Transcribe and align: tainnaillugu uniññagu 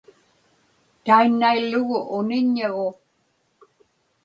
tainnaillugu 1.05 1.97
uniññagu 2.17 2.87